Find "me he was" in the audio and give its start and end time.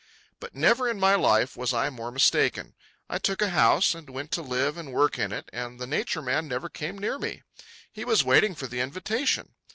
7.19-8.23